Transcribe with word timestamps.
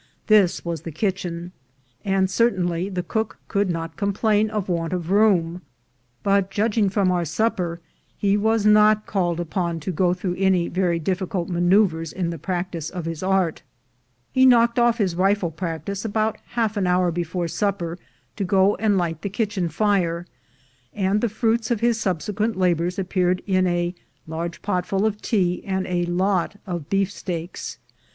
This 0.25 0.65
was 0.65 0.81
the 0.81 0.91
kitchen; 0.91 1.51
and 2.03 2.27
certainly 2.27 2.89
the 2.89 3.03
cook 3.03 3.37
could 3.47 3.69
not 3.69 3.97
complain 3.97 4.49
of 4.49 4.67
want 4.67 4.93
of 4.93 5.11
room; 5.11 5.61
but, 6.23 6.49
judg 6.49 6.75
ing 6.75 6.89
from 6.89 7.11
our 7.11 7.23
supper, 7.23 7.79
he 8.17 8.35
was 8.35 8.65
not 8.65 9.05
called 9.05 9.39
upon 9.39 9.79
to 9.81 9.91
go 9.91 10.15
through 10.15 10.37
any 10.39 10.67
very 10.67 10.97
difficult 10.97 11.49
maneuvers 11.49 12.11
in 12.11 12.31
the 12.31 12.39
practice 12.39 12.89
of 12.89 13.05
his 13.05 13.21
art. 13.21 13.61
He 14.31 14.43
knocked 14.43 14.79
off 14.79 14.97
his 14.97 15.13
rifle 15.15 15.51
practice 15.51 16.03
about 16.03 16.39
half 16.57 16.75
an 16.77 16.87
hour 16.87 17.11
before 17.11 17.47
supper 17.47 17.99
to 18.37 18.43
go 18.43 18.73
and 18.77 18.97
light 18.97 19.21
the 19.21 19.29
kitchen 19.29 19.69
fire, 19.69 20.25
and 20.95 21.21
the 21.21 21.29
fruits 21.29 21.69
of 21.69 21.79
his 21.79 21.99
subsequent 22.01 22.57
labors 22.57 22.97
appeared 22.97 23.43
in 23.45 23.67
a 23.67 23.93
large 24.25 24.63
potful 24.63 25.05
of 25.05 25.21
tea 25.21 25.63
and 25.63 25.85
a 25.85 26.05
lot 26.07 26.59
of 26.65 26.89
beefsteaks. 26.89 27.77